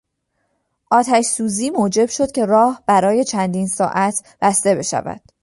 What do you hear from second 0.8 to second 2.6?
آتشسوزی موجب شد که